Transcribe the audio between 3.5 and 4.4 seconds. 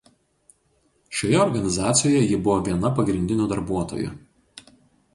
darbuotojų.